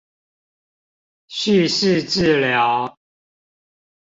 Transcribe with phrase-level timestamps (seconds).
[1.29, 2.95] 敘事治療